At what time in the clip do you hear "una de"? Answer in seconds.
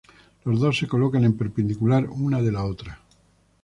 2.09-2.51